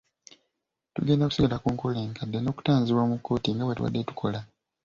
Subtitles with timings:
[0.95, 4.39] Tugenda kusigala ku nkola enkadde n’okutanzibwa mu kkooti nga bwe tubadde tukola.